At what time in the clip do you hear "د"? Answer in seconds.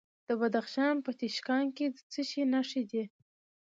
0.27-0.29, 1.93-1.97